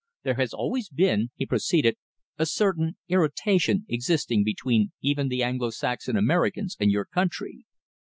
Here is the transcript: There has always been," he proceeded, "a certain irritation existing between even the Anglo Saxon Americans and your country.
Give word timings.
There 0.23 0.33
has 0.33 0.51
always 0.51 0.89
been," 0.89 1.29
he 1.35 1.45
proceeded, 1.45 1.95
"a 2.39 2.47
certain 2.47 2.97
irritation 3.07 3.85
existing 3.87 4.43
between 4.43 4.93
even 4.99 5.27
the 5.27 5.43
Anglo 5.43 5.69
Saxon 5.69 6.17
Americans 6.17 6.75
and 6.79 6.89
your 6.89 7.05
country. 7.05 7.67